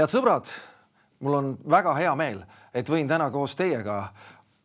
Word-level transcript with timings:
head 0.00 0.08
sõbrad, 0.12 0.48
mul 1.20 1.36
on 1.36 1.48
väga 1.68 1.92
hea 1.98 2.12
meel, 2.16 2.44
et 2.72 2.88
võin 2.88 3.08
täna 3.08 3.28
koos 3.32 3.56
teiega 3.58 4.02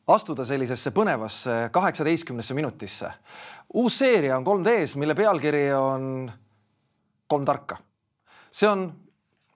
astuda 0.07 0.45
sellisesse 0.47 0.93
põnevasse 0.95 1.55
kaheksateistkümnesse 1.75 2.53
minutisse. 2.53 3.11
uus 3.73 3.97
seeria 3.97 4.37
on 4.37 4.45
3D-s, 4.45 4.95
mille 4.95 5.15
pealkiri 5.15 5.73
on 5.73 6.31
Kolm 7.27 7.45
tarka. 7.45 7.77
see 8.51 8.69
on 8.69 8.93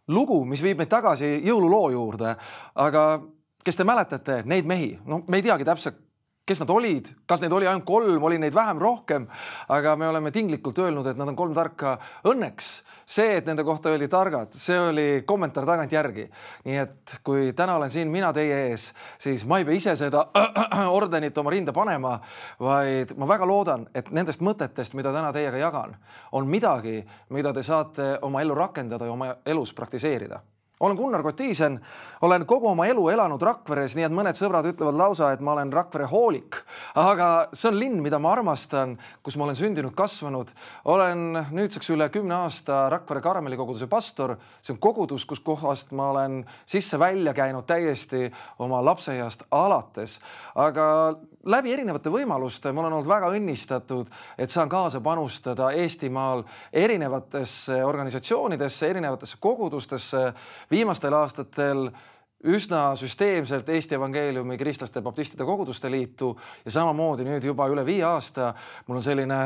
lugu, 0.08 0.46
mis 0.46 0.62
viib 0.64 0.78
meid 0.78 0.90
tagasi 0.90 1.42
jõululoo 1.46 1.92
juurde, 1.92 2.36
aga 2.76 3.22
kes 3.64 3.76
te 3.76 3.84
mäletate 3.84 4.44
neid 4.46 4.66
mehi, 4.66 5.00
no 5.06 5.23
me 5.28 5.38
ei 5.38 5.44
teagi 5.44 5.66
täpselt, 5.66 5.96
kes 6.49 6.63
nad 6.63 6.71
olid, 6.73 7.12
kas 7.30 7.44
neid 7.44 7.53
oli 7.53 7.67
ainult 7.70 7.85
kolm, 7.85 8.23
oli 8.26 8.39
neid 8.41 8.55
vähem, 8.55 8.80
rohkem, 8.81 9.27
aga 9.70 9.94
me 9.99 10.08
oleme 10.09 10.31
tinglikult 10.34 10.81
öelnud, 10.81 11.05
et 11.12 11.20
nad 11.20 11.30
on 11.30 11.38
kolm 11.38 11.53
tarka. 11.53 11.98
Õnneks 12.30 12.70
see, 13.05 13.38
et 13.38 13.48
nende 13.49 13.66
kohta 13.67 13.94
öeldi 13.94 14.09
targad, 14.09 14.55
see 14.58 14.80
oli 14.80 15.08
kommentaar 15.30 15.67
tagantjärgi. 15.70 16.25
nii 16.66 16.77
et 16.81 17.16
kui 17.23 17.53
täna 17.53 17.77
olen 17.77 17.91
siin 17.94 18.09
mina 18.09 18.34
teie 18.34 18.59
ees, 18.70 18.89
siis 19.22 19.45
ma 19.45 19.59
ei 19.59 19.66
pea 19.66 19.77
ise 19.77 19.95
seda 19.99 20.25
ordenit 20.99 21.38
oma 21.38 21.53
rinda 21.53 21.73
panema, 21.73 22.17
vaid 22.59 23.13
ma 23.17 23.27
väga 23.30 23.47
loodan, 23.47 23.88
et 23.94 24.09
nendest 24.11 24.41
mõtetest, 24.45 24.97
mida 24.97 25.13
täna 25.13 25.34
teiega 25.36 25.61
jagan, 25.61 25.97
on 26.31 26.50
midagi, 26.50 27.03
mida 27.30 27.53
te 27.53 27.63
saate 27.63 28.16
oma 28.25 28.41
ellu 28.41 28.58
rakendada 28.58 29.06
ja 29.06 29.13
oma 29.13 29.36
elus 29.45 29.73
praktiseerida 29.78 30.41
olen 30.80 30.95
Gunnar 30.95 31.23
Kotiisen, 31.23 31.80
olen 32.22 32.45
kogu 32.45 32.67
oma 32.67 32.85
elu 32.88 33.09
elanud 33.09 33.41
Rakveres, 33.41 33.95
nii 33.97 34.05
et 34.08 34.16
mõned 34.16 34.38
sõbrad 34.38 34.67
ütlevad 34.69 34.95
lausa, 34.95 35.31
et 35.33 35.41
ma 35.44 35.53
olen 35.58 35.73
Rakvere 35.73 36.08
hoolik. 36.08 36.61
aga 36.95 37.49
see 37.53 37.69
on 37.69 37.80
linn, 37.80 38.02
mida 38.02 38.19
ma 38.19 38.31
armastan, 38.31 38.97
kus 39.23 39.38
ma 39.38 39.44
olen 39.44 39.55
sündinud, 39.55 39.94
kasvanud. 39.95 40.52
olen 40.85 41.45
nüüdseks 41.52 41.89
üle 41.89 42.09
kümne 42.09 42.35
aasta 42.35 42.89
Rakvere 42.89 43.22
Karmeli 43.22 43.57
koguduse 43.57 43.88
pastor. 43.88 44.38
see 44.61 44.73
on 44.73 44.80
kogudus, 44.80 45.25
kuskohast 45.25 45.91
ma 45.91 46.11
olen 46.11 46.45
sisse-välja 46.66 47.33
käinud 47.33 47.66
täiesti 47.66 48.31
oma 48.59 48.85
lapseeast 48.85 49.44
alates, 49.52 50.19
aga 50.55 51.16
läbi 51.45 51.73
erinevate 51.73 52.12
võimaluste 52.12 52.72
ma 52.73 52.82
olen 52.82 52.98
olnud 52.98 53.09
väga 53.09 53.30
õnnistatud, 53.36 54.09
et 54.38 54.52
saan 54.52 54.70
kaasa 54.70 55.02
panustada 55.02 55.72
Eestimaal 55.72 56.44
erinevatesse 56.73 57.84
organisatsioonidesse, 57.86 58.90
erinevatesse 58.90 59.38
kogudustesse. 59.40 60.34
viimastel 60.72 61.14
aastatel 61.14 61.90
üsna 62.44 62.95
süsteemselt 62.95 63.70
Eesti 63.70 63.95
Evangeeliumi 63.95 64.58
Kristlaste 64.58 65.02
Baptistide 65.02 65.45
Koguduste 65.45 65.92
Liitu 65.92 66.40
ja 66.66 66.72
samamoodi 66.72 67.26
nüüd 67.28 67.44
juba 67.44 67.68
üle 67.68 67.84
viie 67.86 68.06
aasta 68.08 68.54
mul 68.88 69.02
on 69.02 69.04
selline 69.04 69.40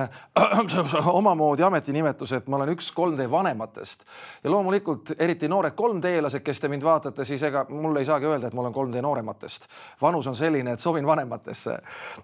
omamoodi 1.20 1.64
ametinimetus, 1.64 2.36
et 2.38 2.48
ma 2.48 2.60
olen 2.60 2.70
üks 2.76 2.92
3D 2.94 3.26
vanematest 3.32 4.06
ja 4.44 4.52
loomulikult 4.54 5.16
eriti 5.18 5.50
noored 5.50 5.74
3D-lased, 5.74 6.44
kes 6.46 6.62
te 6.62 6.70
mind 6.70 6.86
vaatate, 6.86 7.26
siis 7.26 7.42
ega 7.44 7.66
mul 7.70 7.98
ei 7.98 8.06
saagi 8.06 8.30
öelda, 8.30 8.52
et 8.52 8.54
ma 8.54 8.62
olen 8.62 8.76
3D 8.78 9.02
noorematest. 9.02 9.66
vanus 10.02 10.28
on 10.28 10.36
selline, 10.36 10.74
et 10.74 10.80
sobin 10.80 11.06
vanematesse. 11.06 11.78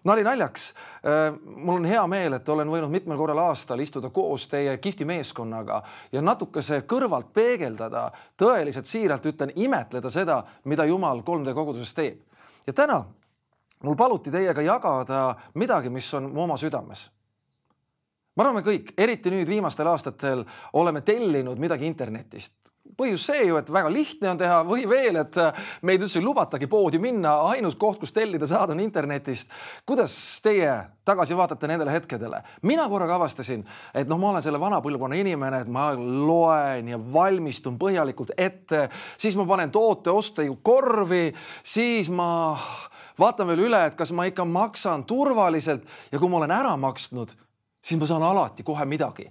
nali 0.06 0.23
naljaks. 0.23 0.73
Äh, 1.02 1.33
mul 1.56 1.81
on 1.81 1.86
hea 1.86 2.06
meel, 2.08 2.38
et 2.38 2.50
olen 2.50 2.70
võinud 2.70 2.94
mitmel 2.94 3.17
korral 3.17 3.42
aastal 3.48 3.80
istuda 3.80 4.09
koos 4.09 4.48
teie 4.48 4.78
kihvti 4.78 5.06
meeskonnaga 5.06 5.81
ja 6.11 6.22
natukese 6.22 6.83
kõrvalt 6.86 7.33
peegeldada, 7.33 8.11
tõeliselt 8.38 8.86
siiralt 8.86 9.26
ütlen, 9.26 9.52
imetleda 9.56 10.09
seda 10.14 10.44
mida 10.65 10.86
Jumal 10.86 11.21
3D 11.21 11.53
koguduses 11.53 11.93
teeb. 11.93 12.20
ja 12.67 12.73
täna 12.73 13.03
mul 13.83 13.95
paluti 13.95 14.31
teiega 14.31 14.61
jagada 14.61 15.36
midagi, 15.55 15.89
mis 15.89 16.14
on 16.14 16.31
mu 16.33 16.43
oma 16.43 16.58
südames. 16.58 17.09
ma 18.36 18.43
arvan, 18.43 18.55
me 18.55 18.64
kõik, 18.64 18.93
eriti 18.98 19.31
nüüd 19.31 19.48
viimastel 19.48 19.87
aastatel 19.87 20.45
oleme 20.73 21.02
tellinud 21.02 21.59
midagi 21.59 21.87
internetist, 21.87 22.53
põhjus 22.99 23.26
see 23.30 23.45
ju, 23.48 23.58
et 23.60 23.70
väga 23.71 23.89
lihtne 23.93 24.32
on 24.33 24.39
teha 24.39 24.60
või 24.67 24.86
veel, 24.89 25.20
et 25.21 25.37
äh, 25.39 25.55
meid 25.87 26.04
üldse 26.04 26.20
ei 26.20 26.26
lubatagi 26.26 26.67
poodi 26.71 26.99
minna, 27.02 27.36
ainus 27.54 27.77
koht, 27.80 27.99
kus 28.02 28.14
tellida 28.15 28.48
saada 28.49 28.76
on 28.76 28.83
internetist. 28.83 29.49
kuidas 29.87 30.14
teie 30.43 30.73
tagasi 31.08 31.37
vaatate 31.37 31.70
nendele 31.71 31.93
hetkedele? 31.93 32.42
mina 32.67 32.87
korraga 32.89 33.15
avastasin, 33.15 33.64
et 33.93 34.10
noh, 34.10 34.20
ma 34.20 34.33
olen 34.33 34.45
selle 34.45 34.60
vana 34.61 34.82
põlvkonna 34.83 35.20
inimene, 35.20 35.64
et 35.64 35.71
ma 35.71 35.89
loen 35.95 36.93
ja 36.93 36.99
valmistun 37.14 37.80
põhjalikult 37.82 38.36
ette, 38.37 38.87
siis 39.17 39.37
ma 39.39 39.48
panen 39.49 39.71
toote 39.71 40.11
osta 40.11 40.45
ju 40.45 40.60
korvi, 40.64 41.30
siis 41.64 42.11
ma 42.11 42.30
vaatan 43.20 43.52
veel 43.52 43.67
üle, 43.70 43.83
et 43.87 43.98
kas 43.99 44.14
ma 44.16 44.27
ikka 44.30 44.45
maksan 44.48 45.08
turvaliselt 45.10 45.87
ja 46.11 46.20
kui 46.20 46.30
ma 46.30 46.43
olen 46.43 46.55
ära 46.55 46.77
maksnud, 46.80 47.36
siis 47.81 47.99
ma 47.99 48.08
saan 48.08 48.23
alati 48.23 48.64
kohe 48.67 48.86
midagi 48.86 49.30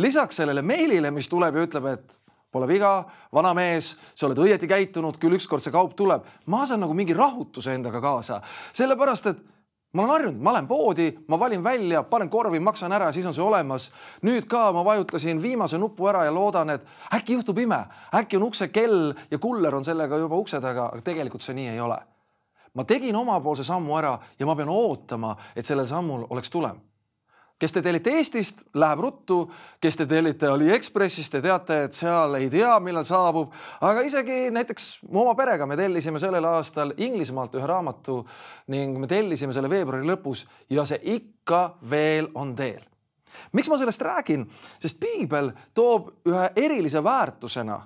lisaks 0.00 0.36
sellele 0.36 0.62
meilile, 0.62 1.10
mis 1.10 1.28
tuleb 1.28 1.56
ja 1.56 1.66
ütleb, 1.66 1.86
et 1.92 2.20
Pole 2.50 2.66
viga, 2.66 3.04
vana 3.32 3.52
mees, 3.54 3.92
sa 4.18 4.26
oled 4.26 4.38
õieti 4.42 4.66
käitunud, 4.66 5.20
küll 5.22 5.36
ükskord 5.36 5.62
see 5.62 5.70
kaup 5.70 5.94
tuleb. 5.94 6.24
ma 6.46 6.64
saan 6.66 6.80
nagu 6.82 6.94
mingi 6.94 7.14
rahutuse 7.14 7.74
endaga 7.74 8.00
kaasa, 8.02 8.40
sellepärast 8.74 9.26
et 9.30 9.44
ma 9.92 10.02
olen 10.02 10.10
harjunud, 10.10 10.42
ma 10.42 10.52
lähen 10.52 10.66
poodi, 10.66 11.06
ma 11.28 11.38
valin 11.38 11.62
välja, 11.62 12.02
panen 12.02 12.30
korvi, 12.30 12.60
maksan 12.60 12.92
ära, 12.92 13.12
siis 13.12 13.26
on 13.26 13.34
see 13.34 13.44
olemas. 13.44 13.92
nüüd 14.22 14.48
ka 14.50 14.72
ma 14.72 14.84
vajutasin 14.84 15.42
viimase 15.42 15.78
nupu 15.78 16.10
ära 16.10 16.24
ja 16.24 16.34
loodan, 16.34 16.70
et 16.70 16.82
äkki 17.14 17.38
juhtub 17.38 17.58
ime, 17.58 17.84
äkki 18.14 18.36
on 18.36 18.48
ukse 18.50 18.68
kell 18.68 19.14
ja 19.30 19.38
kuller 19.38 19.74
on 19.74 19.84
sellega 19.84 20.18
juba 20.18 20.36
ukse 20.36 20.60
taga, 20.60 20.90
aga 20.90 21.02
tegelikult 21.02 21.42
see 21.42 21.54
nii 21.54 21.68
ei 21.68 21.80
ole. 21.80 21.98
ma 22.74 22.84
tegin 22.84 23.16
omapoolse 23.16 23.64
sammu 23.64 23.96
ära 23.98 24.18
ja 24.38 24.46
ma 24.46 24.56
pean 24.56 24.68
ootama, 24.68 25.36
et 25.56 25.66
sellel 25.66 25.86
sammul 25.86 26.26
oleks 26.30 26.50
tulem 26.50 26.89
kes 27.60 27.72
te 27.72 27.82
tellite 27.84 28.14
Eestist, 28.16 28.62
läheb 28.74 29.02
ruttu, 29.04 29.40
kes 29.80 29.98
te 30.00 30.06
tellite 30.08 30.48
Aliekspressist, 30.48 31.32
te 31.34 31.42
teate, 31.44 31.82
et 31.86 31.96
seal 31.96 32.38
ei 32.38 32.48
tea, 32.52 32.72
millal 32.80 33.04
saabub, 33.04 33.52
aga 33.84 34.04
isegi 34.08 34.48
näiteks 34.54 34.88
oma 35.10 35.34
perega 35.38 35.68
me 35.68 35.76
tellisime 35.76 36.22
sellel 36.22 36.48
aastal 36.48 36.94
Inglismaalt 36.96 37.58
ühe 37.60 37.68
raamatu 37.68 38.22
ning 38.72 38.96
me 39.00 39.10
tellisime 39.10 39.52
selle 39.56 39.70
veebruari 39.70 40.08
lõpus 40.08 40.46
ja 40.72 40.86
see 40.88 41.00
ikka 41.18 41.62
veel 41.90 42.30
on 42.34 42.56
teel. 42.56 42.82
miks 43.52 43.68
ma 43.68 43.78
sellest 43.78 44.02
räägin, 44.02 44.48
sest 44.80 45.00
piibel 45.00 45.52
toob 45.74 46.10
ühe 46.28 46.50
erilise 46.56 47.04
väärtusena 47.04 47.80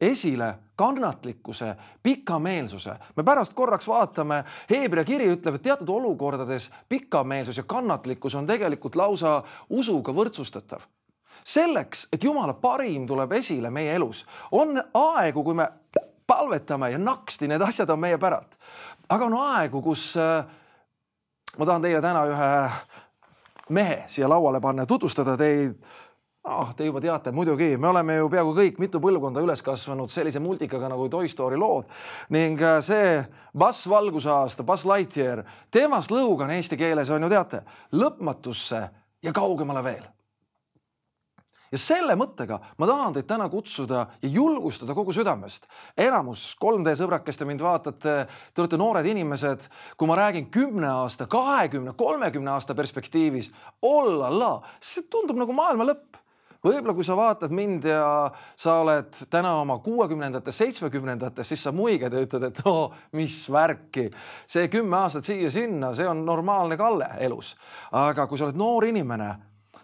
esile 0.00 0.54
kannatlikkuse, 0.76 1.76
pikameelsuse. 2.02 2.94
me 3.16 3.22
pärast 3.22 3.54
korraks 3.54 3.88
vaatame, 3.88 4.44
Hebra 4.70 5.04
kiri 5.04 5.28
ütleb, 5.34 5.54
et 5.54 5.62
teatud 5.62 5.88
olukordades 5.88 6.70
pikameelsus 6.88 7.56
ja 7.56 7.62
kannatlikkus 7.62 8.34
on 8.34 8.46
tegelikult 8.46 8.96
lausa 8.96 9.42
usuga 9.68 10.12
võrdsustatav. 10.12 10.80
selleks, 11.44 12.08
et 12.12 12.24
Jumala 12.24 12.54
parim 12.54 13.06
tuleb 13.06 13.32
esile 13.32 13.70
meie 13.70 13.94
elus, 13.94 14.26
on 14.52 14.82
aegu, 14.94 15.44
kui 15.44 15.54
me 15.54 15.68
palvetame 16.26 16.90
ja 16.90 16.98
naksti 16.98 17.48
need 17.48 17.62
asjad 17.62 17.90
on 17.90 18.00
meie 18.00 18.18
päralt. 18.18 18.58
aga 19.08 19.24
on 19.24 19.34
aegu, 19.34 19.82
kus 19.82 20.16
äh, 20.16 20.44
ma 21.58 21.66
tahan 21.66 21.82
teile 21.82 22.00
täna 22.00 22.24
ühe 22.24 22.70
mehe 23.68 24.04
siia 24.08 24.28
lauale 24.28 24.60
panna 24.60 24.82
ja 24.82 24.86
tutvustada 24.86 25.36
teid 25.36 25.76
ah, 26.44 26.72
te 26.76 26.84
juba 26.84 27.00
teate, 27.00 27.32
muidugi, 27.32 27.74
me 27.76 27.88
oleme 27.90 28.16
ju 28.16 28.28
peaaegu 28.32 28.54
kõik 28.56 28.78
mitu 28.80 29.00
põlvkonda 29.02 29.42
üles 29.44 29.62
kasvanud 29.64 30.12
sellise 30.12 30.40
multikaga 30.40 30.88
nagu 30.88 31.08
Toy 31.12 31.28
Story 31.28 31.58
lood 31.60 31.90
ning 32.32 32.60
äh, 32.64 32.78
see 32.84 33.18
Buzz 33.56 33.84
valgusaasta, 33.90 34.64
Buzz 34.64 34.86
Lightyear, 34.88 35.44
tema 35.70 36.00
slogan 36.04 36.52
eesti 36.54 36.80
keeles 36.80 37.12
on 37.12 37.26
ju 37.26 37.32
teate, 37.32 37.64
lõpmatusse 37.92 38.86
ja 39.22 39.34
kaugemale 39.36 39.84
veel. 39.84 40.08
ja 41.70 41.78
selle 41.78 42.16
mõttega 42.18 42.56
ma 42.80 42.86
tahan 42.88 43.12
teid 43.14 43.28
täna 43.28 43.46
kutsuda 43.52 44.06
ja 44.22 44.28
julgustada 44.28 44.96
kogu 44.96 45.12
südamest. 45.12 45.68
enamus 45.96 46.56
3D 46.64 46.96
sõbrad, 46.96 47.24
kes 47.26 47.36
te 47.36 47.44
mind 47.44 47.60
vaatate, 47.60 48.14
te 48.54 48.62
olete 48.64 48.80
noored 48.80 49.06
inimesed. 49.06 49.68
kui 49.96 50.08
ma 50.08 50.16
räägin 50.16 50.48
kümne 50.50 50.88
aasta, 50.88 51.26
kahekümne, 51.26 51.92
kolmekümne 51.92 52.50
aasta 52.50 52.74
perspektiivis, 52.74 53.52
olla 53.82 54.32
la, 54.38 54.54
see 54.80 55.04
tundub 55.04 55.36
nagu 55.36 55.52
maailma 55.52 55.84
lõpp 55.92 56.19
võib-olla 56.64 56.94
kui 56.94 57.04
sa 57.06 57.16
vaatad 57.16 57.52
mind 57.54 57.84
ja 57.88 58.30
sa 58.56 58.76
oled 58.82 59.16
täna 59.30 59.54
oma 59.60 59.78
kuuekümnendates, 59.84 60.58
seitsmekümnendates, 60.58 61.48
siis 61.48 61.62
sa 61.62 61.72
muigad 61.72 62.12
ja 62.12 62.22
ütled, 62.24 62.48
et 62.50 62.62
oo 62.64 62.74
oh,, 62.84 62.98
mis 63.16 63.42
värki. 63.52 64.10
see 64.46 64.68
kümme 64.68 64.96
aastat 65.00 65.24
siia-sinna, 65.24 65.94
see 65.94 66.08
on 66.08 66.24
normaalne 66.26 66.76
kalle 66.76 67.08
elus. 67.18 67.56
aga 67.92 68.26
kui 68.26 68.38
sa 68.38 68.48
oled 68.48 68.60
noor 68.60 68.86
inimene, 68.90 69.34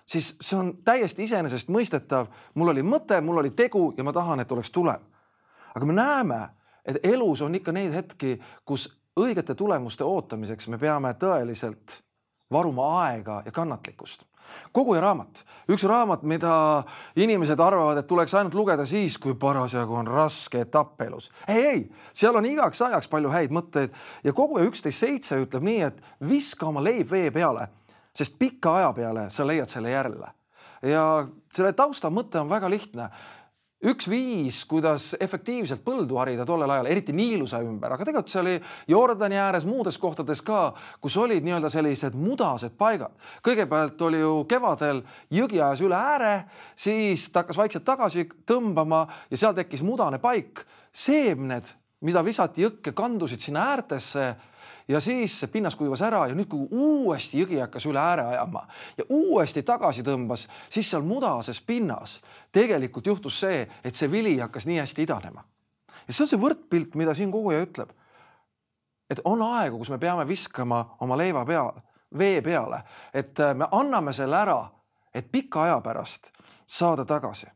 siis 0.07 0.35
see 0.41 0.59
on 0.59 0.75
täiesti 0.85 1.25
iseenesestmõistetav. 1.25 2.27
mul 2.55 2.75
oli 2.75 2.83
mõte, 2.83 3.21
mul 3.21 3.45
oli 3.45 3.51
tegu 3.51 3.95
ja 3.97 4.05
ma 4.05 4.13
tahan, 4.13 4.41
et 4.41 4.53
oleks 4.53 4.71
tulem. 4.71 5.01
aga 5.75 5.87
me 5.87 5.93
näeme, 5.93 6.41
et 6.85 7.05
elus 7.05 7.43
on 7.43 7.55
ikka 7.55 7.73
neid 7.73 7.93
hetki, 7.93 8.41
kus 8.65 8.89
õigete 9.17 9.55
tulemuste 9.55 10.05
ootamiseks 10.05 10.69
me 10.69 10.79
peame 10.79 11.15
tõeliselt 11.15 12.03
varuma 12.53 13.03
aega 13.03 13.43
ja 13.45 13.53
kannatlikkust. 13.53 14.25
koguja 14.73 15.01
raamat, 15.01 15.41
üks 15.75 15.83
raamat, 15.89 16.23
mida 16.23 16.85
inimesed 17.19 17.59
arvavad, 17.61 17.99
et 17.99 18.07
tuleks 18.07 18.35
ainult 18.39 18.55
lugeda 18.55 18.85
siis, 18.87 19.17
kui 19.19 19.35
parasjagu 19.35 19.95
on 19.95 20.07
raske 20.07 20.61
etapp 20.61 21.01
elus. 21.01 21.31
ei, 21.49 21.67
ei, 21.67 21.81
seal 22.13 22.37
on 22.37 22.47
igaks 22.47 22.83
ajaks 22.83 23.09
palju 23.09 23.33
häid 23.35 23.51
mõtteid 23.51 23.95
ja 24.25 24.33
koguja 24.33 24.69
üksteist 24.69 25.03
seitse 25.03 25.41
ütleb 25.43 25.67
nii, 25.67 25.81
et 25.83 26.03
viska 26.29 26.67
oma 26.67 26.85
leib 26.85 27.11
vee 27.11 27.31
peale, 27.31 27.69
sest 28.15 28.39
pika 28.39 28.77
aja 28.77 28.93
peale 28.93 29.31
sa 29.31 29.47
leiad 29.47 29.69
selle 29.69 29.91
jälle. 29.91 30.31
ja 30.83 31.27
selle 31.53 31.73
tausta 31.73 32.11
mõte 32.11 32.39
on 32.41 32.49
väga 32.49 32.71
lihtne 32.71 33.11
üks 33.85 34.09
viis, 34.09 34.63
kuidas 34.69 35.11
efektiivselt 35.21 35.83
põldu 35.85 36.17
harida 36.17 36.47
tollel 36.49 36.71
ajal, 36.73 36.89
eriti 36.89 37.13
Niiluse 37.13 37.59
ümber, 37.61 37.93
aga 37.93 38.07
tegelikult 38.07 38.33
see 38.33 38.41
oli 38.41 38.55
Jordani 38.89 39.37
ääres, 39.41 39.67
muudes 39.69 39.99
kohtades 40.01 40.41
ka, 40.45 40.71
kus 41.01 41.17
olid 41.21 41.45
nii-öelda 41.45 41.71
sellised 41.73 42.17
mudased 42.17 42.77
paigad. 42.79 43.13
kõigepealt 43.45 44.01
oli 44.09 44.23
ju 44.23 44.33
kevadel 44.49 45.03
jõgi 45.31 45.61
ajas 45.61 45.85
üle 45.85 45.97
ääre, 45.97 46.35
siis 46.77 47.29
ta 47.29 47.45
hakkas 47.45 47.61
vaikselt 47.61 47.85
tagasi 47.85 48.29
tõmbama 48.49 49.05
ja 49.31 49.37
seal 49.37 49.55
tekkis 49.55 49.85
mudane 49.85 50.19
paik. 50.19 50.65
seemned, 50.97 51.67
mida 52.01 52.25
visati 52.25 52.63
jõkke, 52.63 52.95
kandusid 52.97 53.41
sinna 53.41 53.67
äärtesse 53.75 54.35
ja 54.89 55.01
siis 55.01 55.47
pinnas 55.53 55.77
kuivas 55.77 56.03
ära 56.03 56.27
ja 56.27 56.35
nüüd, 56.35 56.49
kui 56.51 56.69
uuesti 56.71 57.43
jõgi 57.43 57.59
hakkas 57.61 57.87
üle 57.91 58.01
ääre 58.01 58.27
ajama 58.35 58.67
ja 58.99 59.05
uuesti 59.09 59.63
tagasi 59.67 60.05
tõmbas, 60.07 60.47
siis 60.71 60.91
seal 60.91 61.03
mudases 61.07 61.61
pinnas 61.61 62.21
tegelikult 62.53 63.07
juhtus 63.07 63.41
see, 63.41 63.67
et 63.85 63.95
see 63.95 64.11
vili 64.11 64.39
hakkas 64.39 64.67
nii 64.67 64.79
hästi 64.79 65.03
idanema. 65.03 65.45
ja 66.07 66.13
see 66.13 66.25
on 66.25 66.29
see 66.29 66.41
võrdpilt, 66.41 66.95
mida 66.95 67.15
siin 67.15 67.33
koguja 67.33 67.63
ütleb. 67.67 67.91
et 69.11 69.21
on 69.25 69.43
aegu, 69.43 69.79
kus 69.79 69.91
me 69.91 69.99
peame 69.99 70.29
viskama 70.29 70.97
oma 71.01 71.17
leiva 71.17 71.45
peal, 71.45 71.73
vee 72.19 72.43
peale, 72.43 72.83
et 73.15 73.39
me 73.55 73.69
anname 73.71 74.13
selle 74.13 74.37
ära, 74.37 74.71
et 75.15 75.33
pika 75.33 75.63
aja 75.63 75.81
pärast 75.81 76.33
saada 76.67 77.05
tagasi 77.05 77.56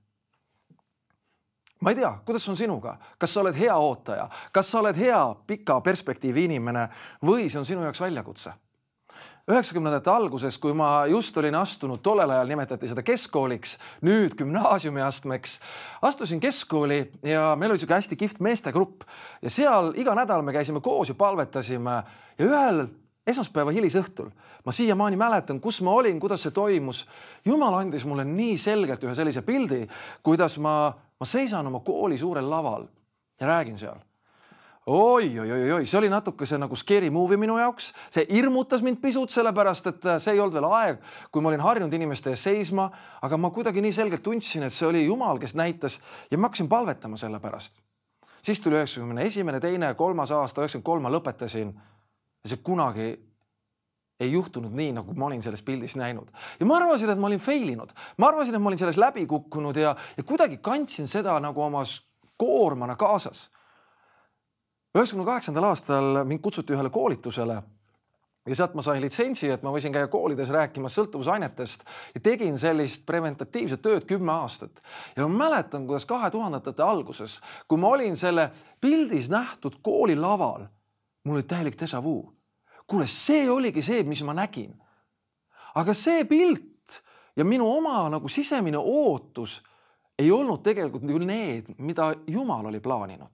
ma 1.80 1.90
ei 1.90 1.96
tea, 1.96 2.10
kuidas 2.24 2.48
on 2.48 2.56
sinuga, 2.56 2.96
kas 3.18 3.34
sa 3.34 3.40
oled 3.44 3.56
hea 3.56 3.76
ootaja, 3.76 4.28
kas 4.52 4.70
sa 4.70 4.80
oled 4.82 4.96
hea 4.96 5.20
pika 5.46 5.80
perspektiivi 5.80 6.44
inimene 6.50 6.88
või 7.24 7.48
see 7.48 7.60
on 7.60 7.68
sinu 7.68 7.86
jaoks 7.86 8.02
väljakutse? 8.04 8.56
üheksakümnendate 9.50 10.10
alguses, 10.12 10.58
kui 10.62 10.74
ma 10.76 11.06
just 11.10 11.36
olin 11.40 11.56
astunud, 11.58 11.98
tollel 12.04 12.30
ajal 12.30 12.52
nimetati 12.52 12.86
seda 12.86 13.02
keskkooliks, 13.02 13.72
nüüd 14.06 14.36
gümnaasiumiastmeks, 14.38 15.56
astusin 16.06 16.38
keskkooli 16.40 17.00
ja 17.26 17.56
meil 17.58 17.72
oli 17.72 17.80
sihuke 17.80 17.96
hästi 17.96 18.18
kihvt 18.20 18.38
meestegrupp 18.46 19.02
ja 19.42 19.50
seal 19.50 19.90
iga 19.98 20.14
nädal 20.14 20.44
me 20.46 20.54
käisime 20.54 20.84
koos 20.84 21.10
ja 21.10 21.18
palvetasime 21.18 21.96
ja 22.38 22.46
ühel 22.46 22.84
esmaspäeva 23.26 23.74
hilisõhtul 23.74 24.30
ma 24.64 24.72
siiamaani 24.72 25.16
mäletan, 25.16 25.60
kus 25.60 25.80
ma 25.82 25.92
olin, 25.98 26.20
kuidas 26.20 26.42
see 26.44 26.54
toimus. 26.54 27.06
jumal 27.44 27.74
andis 27.74 28.04
mulle 28.04 28.24
nii 28.24 28.58
selgelt 28.58 29.04
ühe 29.04 29.14
sellise 29.14 29.42
pildi, 29.42 29.86
kuidas 30.22 30.58
ma 30.58 30.92
ma 31.20 31.26
seisan 31.26 31.67
oma 31.67 31.82
kooli 31.84 32.19
suurel 32.19 32.50
laval 32.50 32.87
ja 33.40 33.46
räägin 33.46 33.78
seal. 33.78 33.99
Oi, 34.87 35.38
oi, 35.38 35.84
see 35.87 35.99
oli 35.99 36.08
natukese 36.08 36.56
nagu 36.58 36.75
scary 36.76 37.11
movie 37.12 37.37
minu 37.38 37.58
jaoks, 37.61 37.90
see 38.11 38.25
hirmutas 38.32 38.81
mind 38.82 38.96
pisut, 39.02 39.31
sellepärast 39.31 39.87
et 39.87 40.06
äh, 40.08 40.17
see 40.19 40.32
ei 40.34 40.40
olnud 40.40 40.56
veel 40.56 40.67
aeg, 40.72 41.02
kui 41.31 41.44
ma 41.44 41.52
olin 41.52 41.61
harjunud 41.62 41.93
inimeste 41.94 42.32
ees 42.32 42.43
seisma, 42.49 42.88
aga 43.22 43.37
ma 43.38 43.52
kuidagi 43.55 43.84
nii 43.84 43.93
selgelt 43.94 44.25
tundsin, 44.25 44.64
et 44.64 44.75
see 44.75 44.88
oli 44.88 45.05
Jumal, 45.05 45.38
kes 45.38 45.55
näitas 45.55 46.00
ja 46.32 46.40
ma 46.40 46.49
hakkasin 46.49 46.72
palvetama 46.72 47.20
selle 47.20 47.38
pärast. 47.44 47.76
siis 48.43 48.61
tuli 48.61 48.81
üheksakümne 48.81 49.23
esimene, 49.28 49.61
teine, 49.61 49.94
kolmas 49.94 50.32
aasta, 50.32 50.64
üheksakümmend 50.64 50.88
kolm 50.88 51.02
ma 51.05 51.12
lõpetasin. 51.12 51.75
Ja 52.40 52.49
see 52.49 52.64
kunagi 52.64 53.12
ei 54.20 54.32
juhtunud 54.32 54.72
nii, 54.76 54.93
nagu 54.93 55.14
ma 55.17 55.26
olin 55.31 55.43
selles 55.43 55.62
pildis 55.62 55.96
näinud 55.96 56.28
ja 56.61 56.67
ma 56.67 56.76
arvasin, 56.76 57.11
et 57.11 57.19
ma 57.19 57.26
olin 57.31 57.40
fail 57.40 57.69
inud, 57.72 57.93
ma 58.19 58.28
arvasin, 58.28 58.55
et 58.55 58.62
ma 58.62 58.69
olin 58.69 58.78
selles 58.78 59.00
läbi 59.00 59.26
kukkunud 59.26 59.76
ja, 59.76 59.96
ja 60.17 60.25
kuidagi 60.26 60.61
kandsin 60.62 61.08
seda 61.08 61.38
nagu 61.40 61.62
oma 61.62 61.82
koormana 62.37 62.96
kaasas. 62.96 63.50
üheksakümne 64.94 65.26
kaheksandal 65.26 65.64
aastal 65.64 66.25
mind 66.25 66.40
kutsuti 66.40 66.72
ühele 66.72 66.90
koolitusele 66.90 67.62
ja 68.46 68.56
sealt 68.56 68.75
ma 68.75 68.82
sain 68.82 69.02
litsentsi, 69.02 69.50
et 69.52 69.62
ma 69.62 69.72
võisin 69.72 69.93
käia 69.93 70.08
koolides 70.08 70.50
rääkimas 70.50 70.96
sõltuvusainetest 70.99 71.84
ja 72.14 72.20
tegin 72.25 72.58
sellist 72.58 73.06
preventatiivset 73.06 73.82
tööd 73.82 74.08
kümme 74.08 74.32
aastat. 74.32 74.82
ja 75.16 75.28
ma 75.28 75.46
mäletan, 75.46 75.87
kuidas 75.87 76.06
kahe 76.06 76.31
tuhandetete 76.31 76.82
alguses, 76.82 77.40
kui 77.69 77.78
ma 77.78 77.88
olin 77.88 78.16
selle 78.16 78.50
pildis 78.81 79.31
nähtud 79.31 79.81
kooli 79.82 80.16
laval, 80.16 80.66
mul 81.25 81.40
oli 81.40 81.43
täielik 81.43 81.81
déjà 81.81 82.02
vu 82.02 82.39
kuule, 82.90 83.06
see 83.06 83.46
oligi 83.50 83.82
see, 83.87 84.02
mis 84.02 84.22
ma 84.26 84.34
nägin. 84.34 84.75
aga 85.75 85.94
see 85.94 86.25
pilt 86.26 87.02
ja 87.37 87.44
minu 87.46 87.69
oma 87.76 88.08
nagu 88.10 88.28
sisemine 88.28 88.78
ootus 88.78 89.60
ei 90.19 90.31
olnud 90.34 90.64
tegelikult 90.66 91.06
küll 91.06 91.25
need, 91.25 91.70
mida 91.78 92.10
Jumal 92.26 92.66
oli 92.66 92.81
plaaninud. 92.81 93.31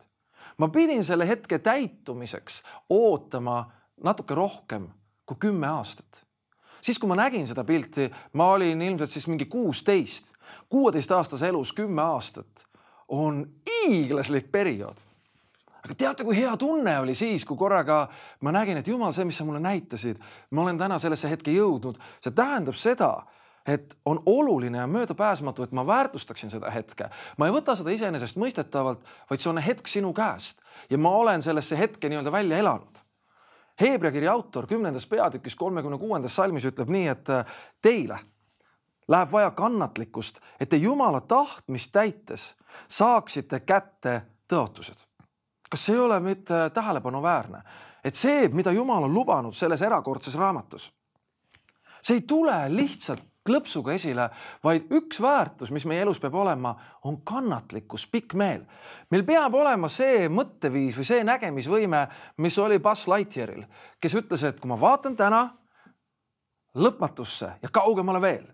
ma 0.59 0.69
pidin 0.69 1.05
selle 1.05 1.29
hetke 1.29 1.59
täitumiseks 1.59 2.63
ootama 2.91 3.73
natuke 4.05 4.35
rohkem 4.35 4.89
kui 5.27 5.37
kümme 5.41 5.67
aastat. 5.67 6.27
siis, 6.81 6.99
kui 6.99 7.09
ma 7.09 7.17
nägin 7.17 7.49
seda 7.49 7.65
pilti, 7.65 8.11
ma 8.33 8.53
olin 8.53 8.83
ilmselt 8.83 9.11
siis 9.11 9.27
mingi 9.27 9.47
kuusteist, 9.47 10.33
kuueteistaastase 10.69 11.49
elus 11.49 11.73
kümme 11.73 12.03
aastat 12.03 12.67
on 13.09 13.47
hiiglaslik 13.71 14.53
periood 14.53 15.16
aga 15.87 15.95
teate, 15.95 16.27
kui 16.27 16.37
hea 16.37 16.53
tunne 16.59 16.99
oli 17.01 17.15
siis, 17.15 17.45
kui 17.47 17.57
korraga 17.59 18.07
ma 18.45 18.53
nägin, 18.55 18.81
et 18.81 18.89
jumal, 18.91 19.15
see, 19.15 19.27
mis 19.29 19.39
sa 19.39 19.47
mulle 19.47 19.63
näitasid, 19.63 20.21
ma 20.51 20.65
olen 20.67 20.79
täna 20.81 20.99
sellesse 21.03 21.31
hetke 21.31 21.55
jõudnud, 21.55 21.99
see 22.23 22.35
tähendab 22.35 22.77
seda, 22.79 23.13
et 23.67 23.97
on 24.07 24.21
oluline 24.31 24.79
ja 24.79 24.87
möödapääsmatu, 24.91 25.63
et 25.67 25.73
ma 25.75 25.87
väärtustaksin 25.87 26.51
seda 26.51 26.71
hetke. 26.71 27.09
ma 27.39 27.47
ei 27.47 27.55
võta 27.55 27.75
seda 27.79 27.95
iseenesestmõistetavalt, 27.95 29.03
vaid 29.31 29.43
see 29.43 29.51
on 29.51 29.63
hetk 29.63 29.91
sinu 29.91 30.13
käest 30.15 30.63
ja 30.91 30.99
ma 30.99 31.11
olen 31.19 31.43
sellesse 31.43 31.79
hetke 31.79 32.09
nii-öelda 32.09 32.33
välja 32.33 32.59
elanud. 32.59 33.03
Heebrea 33.81 34.13
kirja 34.13 34.33
autor 34.33 34.67
kümnendas 34.67 35.07
peatükis 35.07 35.55
kolmekümne 35.55 35.99
kuuendas 35.99 36.37
salmis 36.37 36.65
ütleb 36.65 36.89
nii, 36.89 37.09
et 37.13 37.35
teile 37.83 38.19
läheb 39.09 39.33
vaja 39.33 39.51
kannatlikkust, 39.51 40.39
et 40.61 40.69
te 40.69 40.77
Jumala 40.77 41.21
tahtmist 41.21 41.93
täites 41.93 42.55
saaksite 42.89 43.61
kätte 43.61 44.23
tõotused 44.49 45.06
kas 45.71 45.89
ei 45.89 45.99
ole 45.99 46.21
mitte 46.21 46.71
tähelepanuväärne, 46.75 47.63
et 48.05 48.15
see, 48.15 48.49
mida 48.55 48.73
Jumal 48.73 49.09
on 49.09 49.15
lubanud 49.15 49.55
selles 49.55 49.83
erakordses 49.83 50.35
raamatus, 50.39 50.93
see 52.01 52.21
ei 52.21 52.27
tule 52.29 52.59
lihtsalt 52.71 53.25
klõpsuga 53.47 53.95
esile, 53.95 54.27
vaid 54.65 54.91
üks 54.95 55.21
väärtus, 55.23 55.71
mis 55.75 55.87
meie 55.87 56.03
elus 56.03 56.19
peab 56.23 56.35
olema, 56.35 56.75
on 57.07 57.21
kannatlikkus, 57.27 58.09
pikk 58.11 58.35
meel. 58.39 58.65
meil 59.11 59.25
peab 59.27 59.55
olema 59.55 59.89
see 59.93 60.27
mõtteviis 60.33 60.99
või 60.99 61.07
see 61.07 61.23
nägemisvõime, 61.27 62.03
mis 62.43 62.59
oli 62.59 62.81
Buzz 62.83 63.07
Lightyearil, 63.11 63.63
kes 64.01 64.19
ütles, 64.19 64.43
et 64.43 64.61
kui 64.61 64.71
ma 64.71 64.81
vaatan 64.81 65.17
täna 65.17 65.45
lõpmatusse 66.77 67.53
ja 67.63 67.73
kaugemale 67.73 68.21
veel, 68.21 68.47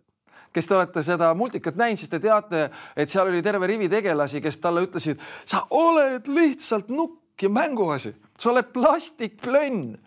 kes 0.52 0.68
te 0.68 0.76
olete 0.76 1.02
seda 1.02 1.32
multikat 1.34 1.76
näinud, 1.80 2.00
siis 2.00 2.10
te 2.12 2.20
teate, 2.22 2.68
et 2.96 3.10
seal 3.10 3.28
oli 3.30 3.42
terve 3.42 3.66
rivi 3.70 3.88
tegelasi, 3.92 4.42
kes 4.44 4.60
talle 4.62 4.84
ütlesid, 4.86 5.20
sa 5.48 5.64
oled 5.70 6.28
lihtsalt 6.28 6.92
nukk 6.92 7.42
ja 7.42 7.50
mänguasi, 7.52 8.14
sa 8.38 8.50
oled 8.52 8.72
plastikplönn. 8.74 9.98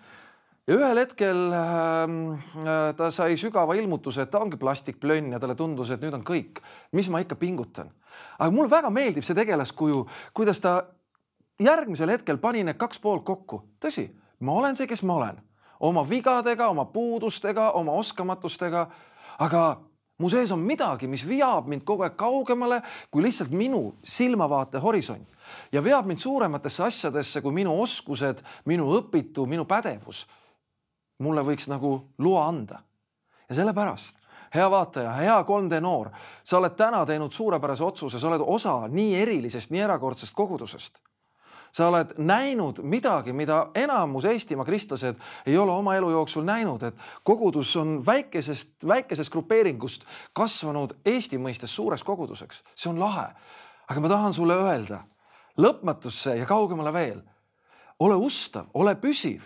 ja 0.68 0.74
ühel 0.74 0.98
hetkel 0.98 1.54
äh, 1.54 2.94
ta 2.98 3.12
sai 3.12 3.38
sügava 3.38 3.76
ilmutuse, 3.78 4.26
et 4.26 4.32
ta 4.32 4.40
ongi 4.42 4.58
plastikplönn 4.58 5.34
ja 5.34 5.40
talle 5.40 5.56
tundus, 5.56 5.92
et 5.92 6.02
nüüd 6.02 6.14
on 6.18 6.26
kõik, 6.26 6.62
mis 6.92 7.10
ma 7.10 7.22
ikka 7.22 7.36
pingutan. 7.36 7.92
aga 8.40 8.52
mulle 8.52 8.70
väga 8.70 8.90
meeldib 8.90 9.24
see 9.24 9.36
tegelaskuju, 9.36 10.06
kuidas 10.34 10.60
ta 10.60 10.84
järgmisel 11.60 12.10
hetkel 12.10 12.38
pani 12.38 12.64
need 12.64 12.78
kaks 12.78 13.00
poolt 13.00 13.24
kokku. 13.26 13.64
tõsi, 13.80 14.10
ma 14.40 14.54
olen 14.62 14.76
see, 14.76 14.88
kes 14.88 15.04
ma 15.04 15.16
olen, 15.16 15.42
oma 15.80 16.06
vigadega, 16.10 16.68
oma 16.68 16.86
puudustega, 16.86 17.72
oma 17.72 17.92
oskamatustega, 17.92 18.88
aga 19.40 19.64
mu 20.18 20.30
sees 20.30 20.52
on 20.52 20.64
midagi, 20.64 21.08
mis 21.12 21.26
veab 21.28 21.68
mind 21.68 21.84
kogu 21.88 22.06
aeg 22.06 22.16
kaugemale 22.20 22.82
kui 23.12 23.24
lihtsalt 23.26 23.52
minu 23.52 23.96
silmavaate 24.04 24.80
horisont 24.84 25.36
ja 25.72 25.84
veab 25.84 26.08
mind 26.08 26.22
suurematesse 26.24 26.84
asjadesse 26.84 27.42
kui 27.42 27.54
minu 27.56 27.76
oskused, 27.82 28.42
minu 28.66 28.88
õpitu, 29.00 29.46
minu 29.46 29.66
pädevus. 29.66 30.26
mulle 31.20 31.42
võiks 31.42 31.70
nagu 31.72 32.12
loa 32.18 32.48
anda. 32.48 32.82
ja 33.50 33.56
sellepärast, 33.56 34.16
hea 34.56 34.70
vaataja, 34.72 35.12
hea 35.14 35.44
3D 35.44 35.80
noor, 35.82 36.10
sa 36.44 36.58
oled 36.58 36.76
täna 36.76 37.06
teinud 37.06 37.32
suurepärase 37.32 37.84
otsuse, 37.84 38.20
sa 38.20 38.28
oled 38.28 38.42
osa 38.42 38.88
nii 38.88 39.16
erilisest, 39.16 39.70
nii 39.70 39.82
erakordsest 39.82 40.34
kogudusest 40.36 41.00
sa 41.76 41.90
oled 41.92 42.14
näinud 42.18 42.80
midagi, 42.88 43.34
mida 43.36 43.68
enamus 43.76 44.26
Eestimaa 44.26 44.66
kristlased 44.66 45.16
ei 45.46 45.58
ole 45.58 45.72
oma 45.72 45.96
elu 45.96 46.10
jooksul 46.10 46.46
näinud, 46.48 46.84
et 46.84 46.96
kogudus 47.24 47.76
on 47.76 47.98
väikesest, 48.06 48.88
väikesest 48.88 49.32
grupeeringust 49.32 50.06
kasvanud 50.34 50.96
Eesti 51.06 51.38
mõistes 51.38 51.76
suureks 51.76 52.04
koguduseks. 52.04 52.64
see 52.76 52.90
on 52.90 53.00
lahe. 53.00 53.28
aga 53.88 54.00
ma 54.00 54.10
tahan 54.10 54.34
sulle 54.34 54.56
öelda 54.56 55.04
lõpmatusse 55.58 56.38
ja 56.38 56.46
kaugemale 56.46 56.94
veel. 56.94 57.22
ole 58.00 58.16
ustav, 58.16 58.66
ole 58.74 58.96
püsiv. 58.96 59.42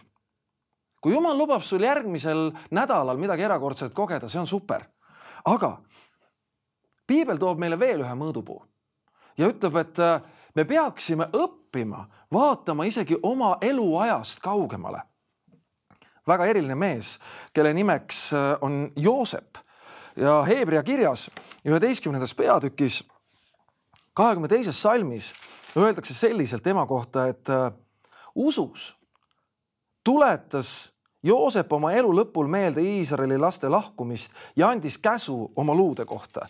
kui 1.02 1.14
jumal 1.14 1.38
lubab 1.38 1.62
sul 1.62 1.82
järgmisel 1.82 2.52
nädalal 2.72 3.18
midagi 3.18 3.42
erakordset 3.42 3.94
kogeda, 3.94 4.30
see 4.30 4.40
on 4.40 4.48
super. 4.48 4.86
aga 5.46 5.78
piibel 7.08 7.38
toob 7.38 7.58
meile 7.58 7.80
veel 7.80 8.02
ühe 8.02 8.14
mõõdupuu 8.14 8.66
ja 9.38 9.48
ütleb, 9.48 9.76
et 9.76 9.98
me 10.56 10.66
peaksime 10.66 11.30
õppima 11.34 12.06
vaatama 12.34 12.86
isegi 12.86 13.18
oma 13.24 13.58
eluajast 13.62 14.40
kaugemale. 14.40 15.02
väga 16.28 16.46
eriline 16.46 16.76
mees, 16.76 17.20
kelle 17.54 17.74
nimeks 17.74 18.34
äh, 18.34 18.58
on 18.62 18.92
Joosep 18.96 19.58
ja 20.16 20.44
Heebrea 20.44 20.84
kirjas 20.84 21.32
üheteistkümnendas 21.66 22.36
peatükis 22.36 23.04
kahekümne 24.14 24.48
teises 24.48 24.82
salmis 24.82 25.34
öeldakse 25.78 26.14
selliselt 26.14 26.68
ema 26.68 26.86
kohta, 26.86 27.28
et 27.28 27.50
äh, 27.50 27.72
usus 28.36 28.98
tuletas 30.04 30.94
Joosep 31.24 31.74
oma 31.74 31.92
elu 31.92 32.12
lõpul 32.16 32.48
meelde 32.48 32.82
Iisraeli 32.82 33.38
laste 33.38 33.68
lahkumist 33.70 34.36
ja 34.56 34.70
andis 34.72 34.98
käsu 34.98 35.52
oma 35.56 35.76
luude 35.76 36.06
kohta. 36.06 36.48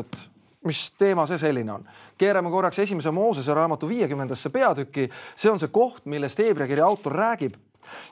et 0.00 0.30
mis 0.64 0.90
teema 0.98 1.26
see 1.26 1.38
selline 1.38 1.72
on? 1.72 1.88
keerame 2.18 2.50
korraks 2.50 2.78
esimese 2.78 3.10
Moosese 3.10 3.54
raamatu 3.54 3.88
viiekümnendasse 3.88 4.50
peatükki, 4.50 5.08
see 5.36 5.50
on 5.50 5.58
see 5.58 5.72
koht, 5.72 6.04
millest 6.04 6.38
Hebra 6.38 6.66
kirja 6.66 6.86
autor 6.86 7.16
räägib. 7.16 7.54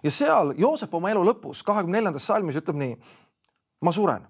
ja 0.02 0.10
seal 0.10 0.54
Joosep 0.56 0.94
oma 0.94 1.10
elu 1.10 1.24
lõpus, 1.24 1.62
kahekümne 1.64 1.98
neljandas 1.98 2.26
salmis 2.26 2.56
ütleb 2.56 2.76
nii. 2.76 2.98
ma 3.80 3.92
suren, 3.92 4.26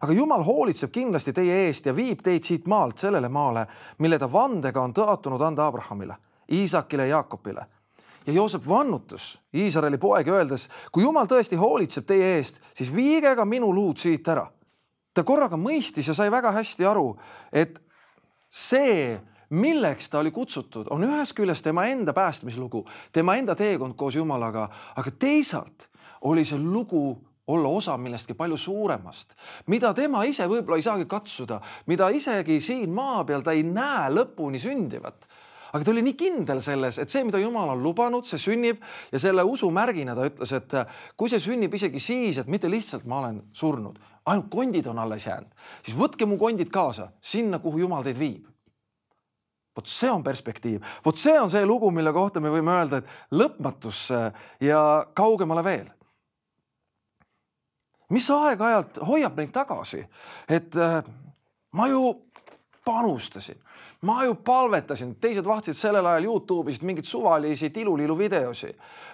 aga 0.00 0.12
Jumal 0.12 0.44
hoolitseb 0.44 0.92
kindlasti 0.92 1.32
teie 1.32 1.66
eest 1.66 1.86
ja 1.86 1.96
viib 1.96 2.22
teid 2.22 2.42
siit 2.42 2.66
maalt 2.66 2.98
sellele 2.98 3.28
maale, 3.28 3.66
mille 3.98 4.18
ta 4.18 4.32
vandega 4.32 4.82
on 4.82 4.94
tõotunud 4.94 5.42
anda 5.42 5.66
Abrahamile, 5.66 6.16
Iisakile 6.52 7.06
ja 7.06 7.18
Jaakobile 7.18 7.66
ja 8.28 8.32
Joosep 8.32 8.68
vannutas 8.68 9.40
Iisraeli 9.54 9.98
poegi 9.98 10.30
öeldes, 10.30 10.68
kui 10.92 11.02
jumal 11.02 11.26
tõesti 11.26 11.56
hoolitseb 11.56 12.04
teie 12.06 12.34
eest, 12.36 12.60
siis 12.76 12.90
viige 12.94 13.32
ka 13.36 13.44
minu 13.48 13.70
luud 13.74 13.96
siit 13.96 14.28
ära. 14.28 14.44
Ta 15.18 15.26
korraga 15.26 15.58
mõistis 15.58 16.06
ja 16.06 16.14
sai 16.14 16.30
väga 16.30 16.52
hästi 16.54 16.86
aru, 16.86 17.10
et 17.50 17.80
see, 18.48 19.16
milleks 19.50 20.10
ta 20.12 20.20
oli 20.22 20.30
kutsutud, 20.34 20.90
on 20.94 21.06
ühest 21.08 21.34
küljest 21.36 21.66
tema 21.66 21.88
enda 21.90 22.14
päästmislugu, 22.14 22.84
tema 23.12 23.34
enda 23.40 23.56
teekond 23.58 23.96
koos 23.98 24.18
Jumalaga, 24.18 24.68
aga 24.96 25.10
teisalt 25.10 25.88
oli 26.28 26.44
see 26.46 26.60
lugu 26.60 27.16
olla 27.48 27.68
osa 27.72 27.96
millestki 27.96 28.36
palju 28.36 28.58
suuremast, 28.60 29.32
mida 29.72 29.94
tema 29.96 30.22
ise 30.28 30.46
võib-olla 30.46 30.78
ei 30.78 30.84
saagi 30.84 31.08
katsuda, 31.08 31.62
mida 31.88 32.10
isegi 32.12 32.60
siin 32.60 32.92
maa 32.94 33.24
peal 33.24 33.42
ta 33.42 33.56
ei 33.56 33.64
näe 33.64 34.10
lõpuni 34.12 34.60
sündivat. 34.60 35.24
Aga 35.72 35.84
ta 35.84 35.92
oli 35.92 36.00
nii 36.04 36.16
kindel 36.16 36.60
selles, 36.64 36.96
et 37.00 37.12
see, 37.12 37.24
mida 37.28 37.40
Jumal 37.40 37.74
on 37.74 37.82
lubanud, 37.84 38.24
see 38.24 38.40
sünnib 38.40 38.80
ja 39.12 39.20
selle 39.20 39.44
usu 39.44 39.68
märgina 39.72 40.14
ta 40.16 40.24
ütles, 40.28 40.52
et 40.56 40.76
kui 41.16 41.28
see 41.28 41.42
sünnib 41.44 41.74
isegi 41.76 42.00
siis, 42.00 42.38
et 42.40 42.48
mitte 42.48 42.70
lihtsalt 42.72 43.04
ma 43.08 43.18
olen 43.20 43.42
surnud, 43.52 43.98
ainult 44.28 44.50
kondid 44.52 44.86
on 44.86 44.98
alles 44.98 45.26
jäänud, 45.26 45.50
siis 45.82 45.96
võtke 45.98 46.26
mu 46.26 46.38
kondid 46.38 46.70
kaasa 46.72 47.10
sinna, 47.20 47.58
kuhu 47.58 47.84
Jumal 47.84 48.06
teid 48.06 48.18
viib. 48.18 48.46
vot 49.76 49.86
see 49.86 50.10
on 50.10 50.24
perspektiiv, 50.26 50.82
vot 51.04 51.16
see 51.16 51.36
on 51.40 51.50
see 51.50 51.66
lugu, 51.66 51.90
mille 51.94 52.12
kohta 52.12 52.40
me 52.40 52.50
võime 52.50 52.72
öelda, 52.74 52.98
et 52.98 53.06
lõpmatusse 53.30 54.32
ja 54.60 54.80
kaugemale 55.14 55.64
veel 55.64 55.86
mis 58.14 58.28
aeg-ajalt 58.32 59.00
hoiab 59.08 59.36
neid 59.38 59.52
tagasi, 59.52 60.02
et 60.48 60.76
äh, 60.80 61.02
ma 61.76 61.88
ju 61.90 62.14
panustasin, 62.84 63.58
ma 64.08 64.22
ju 64.24 64.36
palvetasin, 64.44 65.14
teised 65.20 65.44
vaatasid 65.44 65.76
sellel 65.76 66.06
ajal 66.06 66.28
Youtube'ist 66.30 66.86
mingeid 66.86 67.08
suvalisi 67.08 67.70
tilulilu 67.70 68.18
videosi. 68.18 68.72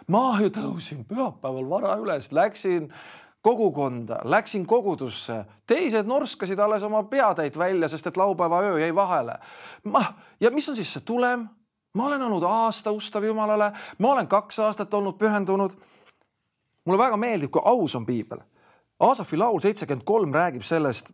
ma 0.09 0.39
ju 0.41 0.51
tõusin 0.51 1.05
pühapäeval 1.09 1.69
vara 1.71 1.97
üles, 1.99 2.31
läksin 2.33 2.93
kogukonda, 3.45 4.23
läksin 4.25 4.65
kogudusse, 4.67 5.43
teised 5.69 6.09
norskasid 6.09 6.59
alles 6.59 6.83
oma 6.83 7.03
peatäit 7.05 7.59
välja, 7.59 7.89
sest 7.93 8.07
et 8.09 8.17
laupäeva 8.17 8.63
öö 8.65 8.79
jäi 8.81 8.95
vahele. 8.95 9.39
ma 9.85 10.05
ja 10.41 10.51
mis 10.51 10.69
on 10.69 10.77
siis 10.77 10.93
see 10.93 11.03
tulem? 11.05 11.49
ma 11.95 12.07
olen 12.07 12.23
olnud 12.23 12.43
aasta 12.43 12.91
ustav 12.91 13.25
Jumalale, 13.25 13.73
ma 13.99 14.13
olen 14.13 14.29
kaks 14.29 14.59
aastat 14.59 14.95
olnud 14.95 15.19
pühendunud. 15.19 15.77
mulle 16.85 16.99
väga 16.99 17.17
meeldib, 17.17 17.51
kui 17.51 17.63
aus 17.65 17.95
on 17.95 18.07
piibel. 18.07 18.41
Aasafi 19.01 19.37
laul 19.37 19.61
seitsekümmend 19.61 20.05
kolm 20.05 20.33
räägib 20.35 20.63
sellest, 20.63 21.13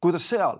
kuidas 0.00 0.28
seal 0.28 0.58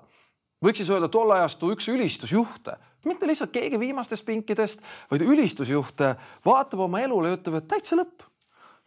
võiks 0.64 0.80
siis 0.80 0.90
öelda 0.90 1.08
tolle 1.12 1.38
ajastu 1.38 1.70
üks 1.74 1.88
ülistusjuhte, 1.92 2.76
mitte 3.04 3.28
lihtsalt 3.28 3.52
keegi 3.52 3.80
viimastest 3.80 4.24
pinkidest, 4.24 4.80
vaid 5.10 5.22
ülistusjuhte 5.22 6.14
vaatab 6.46 6.86
oma 6.86 7.02
elule 7.04 7.30
ja 7.30 7.38
ütleb, 7.38 7.60
et 7.60 7.68
täitsa 7.68 7.98
lõpp. 8.00 8.24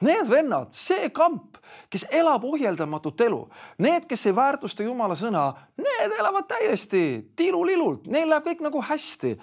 Need 0.02 0.28
vennad, 0.30 0.76
see 0.78 1.10
kamp, 1.10 1.58
kes 1.90 2.04
elab 2.14 2.44
ohjeldamatut 2.46 3.22
elu, 3.26 3.40
need, 3.82 4.04
kes 4.06 4.28
ei 4.30 4.36
väärtusta 4.38 4.86
Jumala 4.86 5.16
sõna, 5.18 5.48
need 5.82 6.14
elavad 6.20 6.46
täiesti 6.52 7.02
tilulilult, 7.36 8.06
neil 8.06 8.30
läheb 8.30 8.46
kõik 8.46 8.62
nagu 8.68 8.82
hästi. 8.82 9.38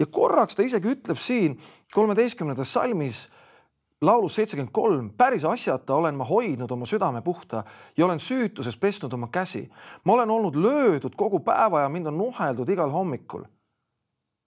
ja 0.00 0.06
korraks 0.06 0.56
ta 0.56 0.62
isegi 0.62 0.88
ütleb 0.88 1.18
siin 1.18 1.54
kolmeteistkümnendas 1.94 2.72
salmis 2.72 3.28
laulus 4.02 4.34
seitsekümmend 4.34 4.72
kolm, 4.72 5.10
päris 5.10 5.44
asjata 5.44 5.94
olen 5.94 6.14
ma 6.14 6.24
hoidnud 6.24 6.70
oma 6.70 6.86
südame 6.86 7.22
puhta 7.22 7.64
ja 7.96 8.04
olen 8.04 8.18
süütuses 8.18 8.76
pesnud 8.76 9.12
oma 9.12 9.28
käsi. 9.28 9.70
ma 10.04 10.12
olen 10.12 10.30
olnud 10.30 10.56
löödud 10.56 11.14
kogu 11.16 11.40
päeva 11.40 11.80
ja 11.80 11.88
mind 11.88 12.06
on 12.06 12.18
nuheldud 12.18 12.68
igal 12.68 12.90
hommikul. 12.90 13.42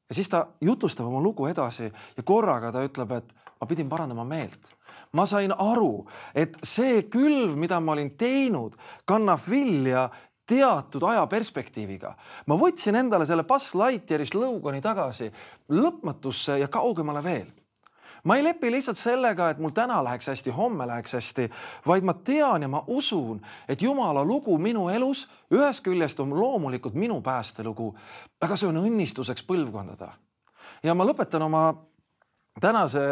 ja 0.10 0.16
siis 0.16 0.30
ta 0.30 0.48
jutustab 0.62 1.08
oma 1.08 1.22
lugu 1.22 1.48
edasi 1.48 1.84
ja 2.18 2.24
korraga 2.24 2.72
ta 2.72 2.84
ütleb, 2.84 3.12
et 3.12 3.34
ma 3.64 3.70
pidin 3.70 3.90
parandama 3.90 4.26
meelt. 4.28 4.76
ma 5.14 5.26
sain 5.30 5.52
aru, 5.54 6.06
et 6.36 6.58
see 6.66 7.04
külv, 7.14 7.56
mida 7.56 7.78
ma 7.80 7.94
olin 7.94 8.16
teinud, 8.18 8.74
kannab 9.06 9.40
vilja 9.50 10.10
teatud 10.46 11.04
ajaperspektiiviga. 11.08 12.16
ma 12.48 12.56
võtsin 12.60 13.00
endale 13.00 13.26
selle 13.26 13.48
Buzz 13.48 13.76
Lightyearist 13.80 14.36
lõugani 14.36 14.82
tagasi 14.82 15.32
lõpmatusse 15.72 16.60
ja 16.60 16.68
kaugemale 16.68 17.24
veel 17.24 17.48
ma 18.24 18.36
ei 18.36 18.44
lepi 18.44 18.72
lihtsalt 18.72 18.98
sellega, 18.98 19.50
et 19.50 19.60
mul 19.60 19.74
täna 19.76 19.98
läheks 20.04 20.30
hästi, 20.32 20.52
homme 20.56 20.88
läheks 20.88 21.14
hästi, 21.18 21.50
vaid 21.88 22.06
ma 22.08 22.14
tean 22.14 22.64
ja 22.64 22.70
ma 22.72 22.84
usun, 22.88 23.42
et 23.68 23.82
Jumala 23.82 24.24
lugu 24.24 24.58
minu 24.58 24.88
elus 24.90 25.26
ühest 25.52 25.84
küljest 25.84 26.20
on 26.24 26.32
loomulikult 26.40 26.96
minu 26.96 27.22
päästelugu, 27.22 27.90
aga 28.42 28.56
see 28.56 28.70
on 28.70 28.80
õnnistuseks 28.84 29.44
põlvkondadele. 29.48 30.14
ja 30.84 30.96
ma 30.96 31.04
lõpetan 31.04 31.44
oma 31.44 31.66
tänase 32.62 33.04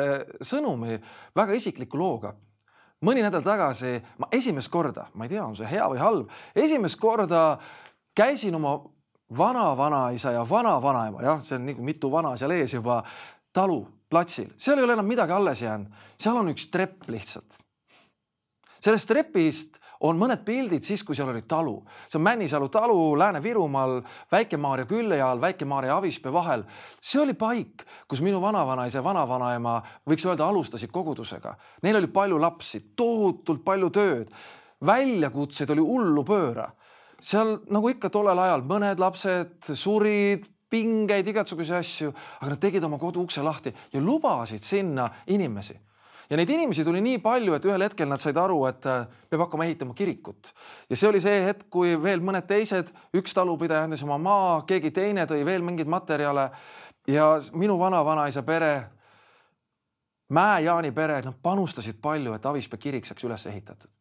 sõnumi 0.44 0.98
väga 1.36 1.58
isikliku 1.58 1.98
looga. 1.98 2.34
Mõni 3.02 3.24
nädal 3.26 3.42
tagasi 3.42 3.96
ma 4.22 4.28
esimest 4.32 4.70
korda, 4.70 5.08
ma 5.18 5.26
ei 5.26 5.34
tea, 5.34 5.46
on 5.46 5.56
see 5.58 5.70
hea 5.70 5.88
või 5.90 6.02
halb, 6.02 6.34
esimest 6.56 7.00
korda 7.02 7.58
käisin 8.14 8.56
oma 8.56 8.76
vana-vanaisa 9.38 10.36
ja 10.36 10.44
vana-vanaema, 10.50 11.24
jah, 11.26 11.42
see 11.42 11.58
on 11.58 11.66
nagu 11.72 11.86
mitu 11.86 12.12
vana 12.14 12.36
seal 12.38 12.54
ees 12.54 12.76
juba, 12.76 13.00
talu 13.54 13.82
platsil, 14.12 14.52
seal 14.58 14.78
ei 14.78 14.86
ole 14.86 14.94
enam 14.94 15.08
midagi 15.10 15.34
alles 15.34 15.64
jäänud, 15.64 16.02
seal 16.20 16.38
on 16.38 16.54
üks 16.54 16.68
trepp 16.70 17.10
lihtsalt. 17.10 17.62
sellest 18.82 19.08
trepist 19.08 19.81
on 20.08 20.18
mõned 20.18 20.44
pildid 20.46 20.86
siis, 20.86 21.04
kui 21.06 21.16
seal 21.18 21.30
oli 21.30 21.44
talu, 21.48 21.76
see 22.10 22.20
on 22.20 22.26
Männisalu 22.26 22.70
talu 22.74 22.98
Lääne-Virumaal, 23.20 24.00
Väike-Maarja 24.32 24.88
külje 24.90 25.22
all, 25.22 25.42
Väike-Maarja 25.42 25.94
ja 25.94 25.98
Avispee 25.98 26.34
vahel. 26.34 26.64
see 27.00 27.22
oli 27.22 27.34
paik, 27.34 27.86
kus 28.08 28.22
minu 28.22 28.42
vanavanaisa 28.42 28.98
ja 28.98 29.04
vanavanaema, 29.04 29.82
võiks 30.10 30.26
öelda, 30.26 30.48
alustasid 30.48 30.92
kogudusega. 30.92 31.56
Neil 31.84 32.02
oli 32.02 32.08
palju 32.08 32.42
lapsi, 32.42 32.84
tohutult 32.96 33.64
palju 33.66 33.90
tööd, 33.90 34.32
väljakutseid 34.86 35.70
oli 35.70 35.86
hullu 35.86 36.24
pööra 36.26 36.72
seal 37.22 37.60
nagu 37.70 37.92
ikka 37.94 38.10
tollel 38.10 38.40
ajal 38.42 38.66
mõned 38.66 39.02
lapsed 39.02 39.70
surid, 39.78 40.48
pingeid, 40.72 41.28
igasuguseid 41.28 41.82
asju, 41.82 42.14
aga 42.40 42.54
nad 42.54 42.62
tegid 42.64 42.84
oma 42.88 43.00
kodu 43.00 43.24
ukse 43.26 43.44
lahti 43.44 43.74
ja 43.94 44.02
lubasid 44.02 44.64
sinna 44.64 45.10
inimesi. 45.28 45.76
Ja 46.32 46.38
neid 46.40 46.50
inimesi 46.50 46.84
tuli 46.88 47.02
nii 47.04 47.20
palju, 47.20 47.54
et 47.58 47.66
ühel 47.68 47.84
hetkel 47.84 48.08
nad 48.08 48.24
said 48.24 48.38
aru, 48.40 48.62
et 48.70 48.86
äh, 48.88 49.04
peab 49.30 49.44
hakkama 49.46 49.68
ehitama 49.68 49.94
kirikut. 49.94 50.54
ja 50.90 50.96
see 50.96 51.10
oli 51.10 51.22
see 51.22 51.42
hetk, 51.46 51.68
kui 51.70 51.98
veel 52.04 52.24
mõned 52.24 52.48
teised, 52.48 52.94
üks 53.18 53.36
talupidaja 53.36 53.84
andis 53.90 54.04
oma 54.08 54.18
maa, 54.18 54.62
keegi 54.68 54.94
teine 54.96 55.28
tõi 55.28 55.44
veel 55.46 55.66
mingeid 55.68 55.92
materjale 55.92 56.50
ja 57.08 57.28
minu 57.54 57.80
vanavanaisa 57.80 58.44
pere, 58.48 58.74
Mäe-Jaani 60.32 60.94
pere, 60.96 61.18
nad 61.26 61.36
panustasid 61.44 61.98
palju, 62.02 62.32
et 62.34 62.46
Avispea 62.48 62.80
kirik 62.80 63.06
saaks 63.06 63.24
üles 63.28 63.46
ehitatud. 63.52 63.92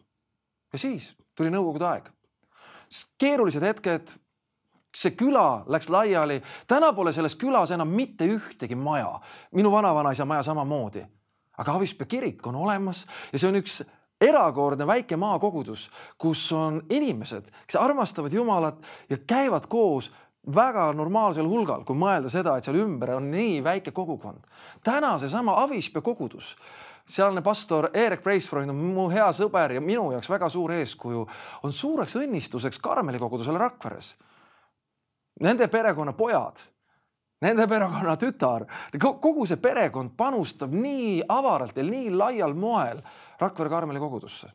ja 0.73 0.79
siis 0.79 1.15
tuli 1.35 1.51
Nõukogude 1.51 1.87
aeg. 1.91 2.11
keerulised 3.19 3.63
hetked 3.63 4.15
see 4.97 5.11
küla 5.11 5.65
läks 5.67 5.89
laiali, 5.89 6.43
täna 6.67 6.93
pole 6.93 7.13
selles 7.13 7.37
külas 7.39 7.71
enam 7.71 7.89
mitte 7.89 8.27
ühtegi 8.27 8.75
maja, 8.75 9.21
minu 9.53 9.73
vanavanaisa 9.73 10.25
maja 10.25 10.43
samamoodi. 10.43 11.07
Aga 11.61 11.77
Avispea 11.77 12.09
kirik 12.09 12.47
on 12.47 12.57
olemas 12.57 13.05
ja 13.33 13.39
see 13.39 13.51
on 13.51 13.61
üks 13.61 13.81
erakordne 14.21 14.87
väike 14.87 15.17
maakogudus, 15.17 15.89
kus 16.21 16.43
on 16.53 16.83
inimesed, 16.91 17.49
kes 17.67 17.79
armastavad 17.81 18.33
Jumalat 18.33 18.83
ja 19.11 19.19
käivad 19.27 19.69
koos 19.69 20.11
väga 20.55 20.91
normaalsel 20.97 21.49
hulgal, 21.49 21.85
kui 21.85 21.97
mõelda 21.97 22.33
seda, 22.33 22.57
et 22.57 22.65
seal 22.65 22.81
ümber 22.81 23.15
on 23.17 23.31
nii 23.33 23.61
väike 23.65 23.93
kogukond. 23.97 24.45
täna 24.85 25.19
seesama 25.19 25.59
Avispea 25.63 26.03
kogudus, 26.03 26.57
sealne 27.09 27.43
pastor 27.43 27.91
Erik 27.95 28.23
Preisfreund 28.23 28.71
on 28.71 28.77
mu 28.77 29.09
hea 29.11 29.29
sõber 29.37 29.73
ja 29.77 29.81
minu 29.81 30.11
jaoks 30.13 30.31
väga 30.31 30.49
suur 30.49 30.73
eeskuju, 30.73 31.27
on 31.63 31.73
suureks 31.73 32.17
õnnistuseks 32.17 32.81
Karmeli 32.81 33.19
kogudusele 33.19 33.59
Rakveres 33.59 34.17
nende 35.41 35.69
perekonna 35.69 36.13
pojad, 36.13 36.61
nende 37.41 37.67
perekonna 37.69 38.17
tütar, 38.21 38.67
kogu 39.01 39.47
see 39.49 39.61
perekond 39.61 40.15
panustab 40.17 40.73
nii 40.77 41.21
avaralt 41.29 41.77
ja 41.77 41.85
nii 41.87 42.11
laial 42.13 42.55
moel 42.55 43.03
Rakvere 43.41 43.71
Karmeli 43.71 44.01
kogudusse. 44.01 44.51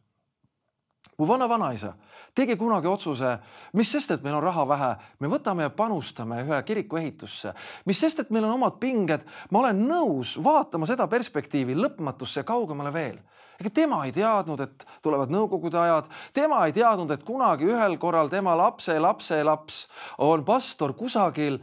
mu 1.18 1.28
vana-vanaisa, 1.28 1.94
tegi 2.36 2.58
kunagi 2.60 2.90
otsuse, 2.92 3.38
mis 3.74 3.92
sest, 3.92 4.12
et 4.12 4.24
meil 4.24 4.36
on 4.36 4.44
raha 4.44 4.66
vähe, 4.68 4.90
me 5.24 5.30
võtame 5.32 5.64
ja 5.64 5.72
panustame 5.72 6.42
ühe 6.44 6.58
kiriku 6.68 6.98
ehitusse, 7.00 7.54
mis 7.86 8.00
sest, 8.00 8.20
et 8.20 8.34
meil 8.36 8.44
on 8.44 8.58
omad 8.58 8.76
pinged, 8.82 9.24
ma 9.52 9.62
olen 9.62 9.80
nõus 9.88 10.36
vaatama 10.44 10.86
seda 10.90 11.08
perspektiivi 11.08 11.78
lõpmatusse 11.80 12.42
ja 12.42 12.44
kaugemale 12.44 12.92
veel. 12.94 13.16
ega 13.60 13.70
tema 13.70 14.02
ei 14.06 14.12
teadnud, 14.12 14.60
et 14.60 14.86
tulevad 15.02 15.32
nõukogude 15.32 15.80
ajad, 15.80 16.12
tema 16.34 16.66
ei 16.66 16.74
teadnud, 16.74 17.12
et 17.12 17.24
kunagi 17.24 17.64
ühel 17.64 17.98
korral 17.98 18.28
tema 18.28 18.58
lapse 18.58 19.00
lapse 19.00 19.44
laps 19.44 19.88
on 20.18 20.44
pastor 20.44 20.94
kusagil 20.94 21.62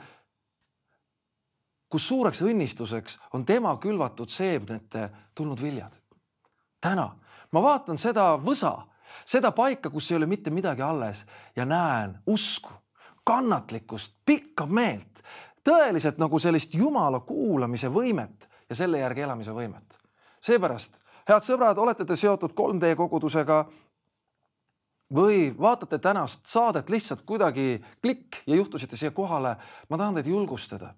kus 1.92 2.06
suureks 2.08 2.40
õnnistuseks 2.46 3.18
on 3.36 3.44
tema 3.44 3.74
külvatud 3.76 4.30
seemnete 4.32 5.10
tulnud 5.34 5.60
viljad. 5.60 5.92
täna 6.80 7.10
ma 7.52 7.62
vaatan 7.62 7.98
seda 8.00 8.32
võsa, 8.40 8.72
seda 9.28 9.52
paika, 9.52 9.90
kus 9.90 10.10
ei 10.10 10.16
ole 10.16 10.26
mitte 10.26 10.50
midagi 10.50 10.82
alles 10.82 11.24
ja 11.56 11.66
näen 11.68 12.16
usku, 12.26 12.72
kannatlikkust, 13.24 14.16
pikka 14.24 14.66
meelt, 14.66 15.20
tõeliselt 15.68 16.18
nagu 16.18 16.38
sellist 16.38 16.74
Jumala 16.74 17.20
kuulamise 17.20 17.92
võimet 17.92 18.48
ja 18.70 18.76
selle 18.76 19.04
järgi 19.04 19.28
elamise 19.28 19.52
võimet. 19.52 20.00
seepärast, 20.40 20.96
head 21.28 21.44
sõbrad, 21.44 21.78
olete 21.78 22.04
te 22.04 22.16
seotud 22.16 22.56
3D 22.56 22.96
kogudusega 22.96 23.66
või 25.14 25.52
vaatate 25.60 25.98
tänast 25.98 26.46
saadet 26.46 26.88
lihtsalt 26.90 27.22
kuidagi 27.22 27.84
klikk 28.00 28.42
ja 28.46 28.56
juhtusite 28.56 28.96
siia 28.96 29.10
kohale. 29.10 29.56
ma 29.88 29.98
tahan 29.98 30.14
teid 30.14 30.26
julgustada 30.26 30.94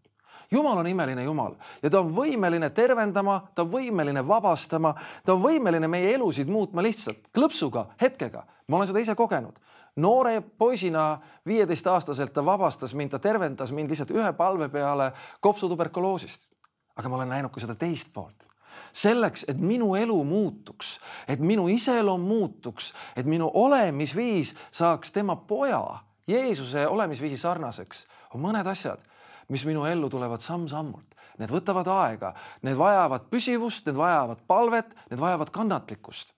jumal 0.54 0.78
on 0.78 0.86
imeline 0.86 1.24
Jumal 1.24 1.56
ja 1.82 1.90
ta 1.90 2.00
on 2.00 2.12
võimeline 2.14 2.70
tervendama, 2.74 3.40
ta 3.54 3.64
on 3.64 3.72
võimeline 3.72 4.22
vabastama, 4.26 4.94
ta 5.26 5.34
on 5.34 5.42
võimeline 5.42 5.88
meie 5.90 6.14
elusid 6.14 6.50
muutma 6.50 6.82
lihtsalt 6.84 7.30
klõpsuga, 7.34 7.88
hetkega. 8.00 8.44
ma 8.68 8.76
olen 8.76 8.90
seda 8.90 9.02
ise 9.02 9.14
kogenud. 9.14 9.58
noore 9.96 10.40
poisina, 10.40 11.20
viieteistaastaselt 11.46 12.32
ta 12.32 12.44
vabastas 12.44 12.94
mind, 12.94 13.10
ta 13.10 13.18
tervendas 13.18 13.72
mind 13.72 13.90
lihtsalt 13.90 14.10
ühe 14.10 14.32
palve 14.32 14.68
peale 14.68 15.12
kopsutuberkuloosist. 15.40 16.50
aga 16.96 17.08
ma 17.08 17.16
olen 17.16 17.28
näinud 17.28 17.52
ka 17.52 17.60
seda 17.60 17.74
teist 17.74 18.12
poolt 18.12 18.48
selleks, 18.94 19.44
et 19.48 19.58
minu 19.58 19.94
elu 19.94 20.24
muutuks, 20.24 21.00
et 21.28 21.40
minu 21.40 21.68
iseloom 21.68 22.20
muutuks, 22.20 22.92
et 23.16 23.26
minu 23.26 23.50
olemisviis 23.54 24.54
saaks 24.70 25.12
tema 25.12 25.36
poja 25.36 25.82
Jeesuse 26.26 26.86
olemisviisi 26.86 27.36
sarnaseks, 27.36 28.06
on 28.34 28.40
mõned 28.40 28.66
asjad 28.66 29.02
mis 29.48 29.64
minu 29.66 29.84
ellu 29.86 30.10
tulevad 30.10 30.42
samm-sammult. 30.44 31.14
Need 31.38 31.50
võtavad 31.50 31.88
aega, 31.90 32.32
need 32.62 32.78
vajavad 32.78 33.26
püsivust, 33.30 33.86
need 33.88 33.98
vajavad 33.98 34.44
palvet, 34.46 34.94
need 35.10 35.20
vajavad 35.20 35.50
kannatlikkust. 35.50 36.34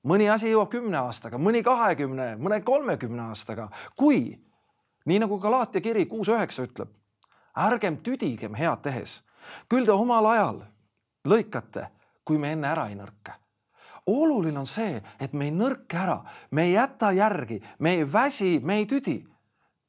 mõni 0.00 0.30
asi 0.32 0.48
jõuab 0.48 0.70
kümne 0.72 0.96
aastaga, 0.96 1.36
mõni 1.38 1.60
kahekümne, 1.62 2.36
mõne 2.40 2.62
kolmekümne 2.64 3.22
aastaga, 3.22 3.68
kui 3.96 4.40
nii 5.04 5.18
nagu 5.20 5.38
Galaatia 5.38 5.80
kiri 5.80 6.06
kuus 6.06 6.28
üheksa 6.28 6.64
ütleb, 6.64 6.88
ärgem 7.52 7.98
tüdigem 8.00 8.54
head 8.56 8.80
tehes, 8.82 9.20
küll 9.68 9.84
te 9.84 9.92
omal 9.92 10.24
ajal 10.26 10.62
lõikate, 11.28 11.90
kui 12.24 12.38
me 12.38 12.52
enne 12.52 12.72
ära 12.72 12.88
ei 12.88 12.96
nõrka 12.96 13.36
oluline 14.06 14.58
on 14.58 14.66
see, 14.66 15.02
et 15.20 15.32
me 15.32 15.46
ei 15.48 15.54
nõrka 15.54 15.98
ära, 16.02 16.16
me 16.50 16.64
ei 16.66 16.72
jäta 16.72 17.12
järgi, 17.12 17.60
me 17.78 17.94
ei 17.98 18.06
väsi, 18.12 18.58
me 18.64 18.80
ei 18.80 18.86
tüdi 18.86 19.20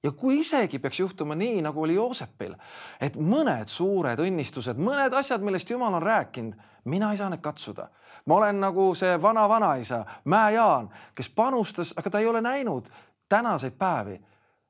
ja 0.04 0.12
kui 0.12 0.40
isegi 0.40 0.80
peaks 0.80 1.00
juhtuma 1.00 1.36
nii, 1.36 1.62
nagu 1.62 1.84
oli 1.84 1.96
Joosepil, 1.96 2.56
et 3.02 3.18
mõned 3.18 3.70
suured 3.70 4.20
õnnistused, 4.20 4.80
mõned 4.82 5.14
asjad, 5.14 5.44
millest 5.46 5.70
Jumal 5.70 5.94
on 5.94 6.04
rääkinud, 6.04 6.58
mina 6.86 7.12
ei 7.12 7.18
saa 7.18 7.30
neid 7.30 7.42
katsuda. 7.42 7.90
ma 8.26 8.36
olen 8.36 8.60
nagu 8.62 8.96
see 8.96 9.22
vana-vanaisa 9.22 10.06
Mäe-Jaan, 10.26 10.90
kes 11.16 11.30
panustas, 11.30 11.94
aga 11.98 12.10
ta 12.10 12.20
ei 12.20 12.28
ole 12.28 12.42
näinud 12.42 12.90
tänaseid 13.30 13.74
päevi. 13.78 14.22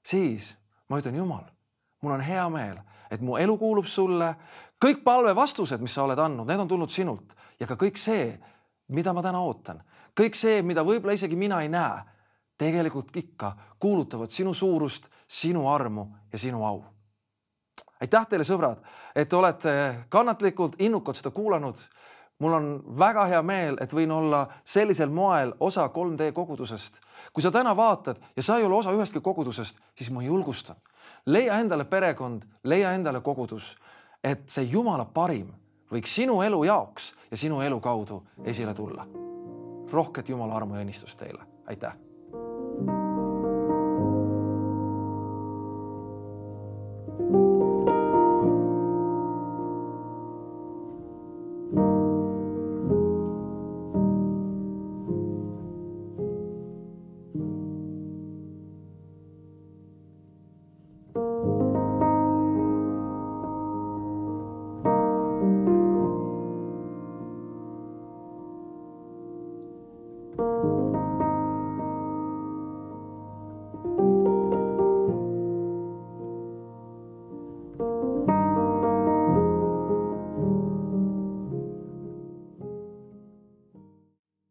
siis 0.04 0.58
ma 0.90 1.00
ütlen, 1.00 1.16
Jumal, 1.16 1.44
mul 2.02 2.12
on 2.12 2.22
hea 2.22 2.50
meel, 2.50 2.78
et 3.12 3.22
mu 3.22 3.38
elu 3.38 3.58
kuulub 3.58 3.86
sulle. 3.86 4.36
kõik 4.86 5.04
palvevastused, 5.04 5.82
mis 5.82 5.94
sa 5.94 6.04
oled 6.04 6.20
andnud, 6.20 6.48
need 6.48 6.60
on 6.60 6.68
tulnud 6.68 6.90
sinult 6.90 7.36
ja 7.60 7.68
ka 7.68 7.76
kõik 7.76 7.98
see, 7.98 8.40
mida 8.88 9.14
ma 9.14 9.22
täna 9.22 9.40
ootan, 9.40 9.84
kõik 10.20 10.36
see, 10.36 10.62
mida 10.62 10.84
võib-olla 10.84 11.14
isegi 11.14 11.36
mina 11.36 11.62
ei 11.62 11.70
näe 11.70 12.11
tegelikult 12.62 13.16
ikka 13.18 13.56
kuulutavad 13.80 14.30
sinu 14.30 14.54
suurust, 14.54 15.08
sinu 15.28 15.70
armu 15.70 16.08
ja 16.34 16.40
sinu 16.40 16.66
au. 16.66 16.84
aitäh 18.02 18.28
teile, 18.30 18.46
sõbrad, 18.46 18.82
et 19.16 19.30
te 19.30 19.36
olete 19.36 19.72
kannatlikult, 20.10 20.76
innukalt 20.80 21.18
seda 21.18 21.32
kuulanud. 21.32 21.78
mul 22.40 22.54
on 22.54 22.68
väga 23.00 23.26
hea 23.26 23.42
meel, 23.42 23.78
et 23.82 23.94
võin 23.94 24.12
olla 24.12 24.48
sellisel 24.64 25.10
moel 25.10 25.54
osa 25.60 25.88
3D 25.88 26.32
kogudusest. 26.34 27.00
kui 27.34 27.42
sa 27.42 27.52
täna 27.52 27.76
vaatad 27.76 28.22
ja 28.36 28.44
sa 28.44 28.58
ei 28.58 28.64
ole 28.64 28.76
osa 28.76 28.92
ühestki 28.92 29.22
kogudusest, 29.22 29.80
siis 29.98 30.12
ma 30.12 30.22
julgustan, 30.22 30.76
leia 31.26 31.58
endale 31.58 31.86
perekond, 31.86 32.44
leia 32.64 32.94
endale 32.94 33.22
kogudus, 33.22 33.76
et 34.24 34.50
see 34.50 34.64
Jumala 34.64 35.06
parim 35.06 35.50
võiks 35.92 36.14
sinu 36.14 36.42
elu 36.42 36.64
jaoks 36.64 37.14
ja 37.32 37.38
sinu 37.38 37.62
elu 37.62 37.80
kaudu 37.80 38.22
esile 38.44 38.74
tulla. 38.74 39.08
rohket 39.92 40.30
Jumala 40.30 40.56
armu 40.56 40.76
ja 40.76 40.82
õnnistust 40.82 41.18
teile, 41.18 41.42
aitäh 41.68 42.11